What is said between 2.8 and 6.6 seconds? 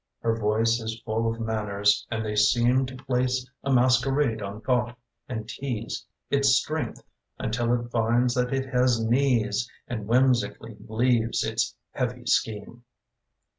To place a masquerade on thought and tease Its